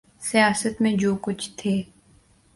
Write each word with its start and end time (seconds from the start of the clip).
سیاست 0.21 0.81
میں 0.81 0.93
جو 0.95 1.15
کچھ 1.21 1.49
تھے۔ 1.57 1.81